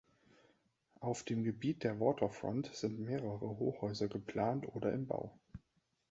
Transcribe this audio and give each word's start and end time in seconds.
Auf 0.99 1.21
dem 1.21 1.43
Gebiet 1.43 1.83
der 1.83 1.99
Waterfront 1.99 2.71
sind 2.73 3.01
mehrere 3.05 3.59
Hochhäuser 3.59 4.07
geplant 4.07 4.67
oder 4.73 4.91
in 4.91 5.05
Bau. 5.05 5.31